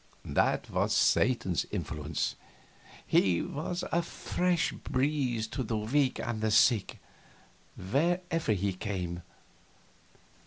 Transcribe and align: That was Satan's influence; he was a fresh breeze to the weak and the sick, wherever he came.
That 0.25 0.67
was 0.71 0.95
Satan's 0.95 1.67
influence; 1.69 2.35
he 3.05 3.43
was 3.43 3.83
a 3.91 4.01
fresh 4.01 4.71
breeze 4.71 5.45
to 5.49 5.61
the 5.61 5.77
weak 5.77 6.17
and 6.17 6.41
the 6.41 6.49
sick, 6.49 6.97
wherever 7.77 8.53
he 8.53 8.73
came. 8.73 9.21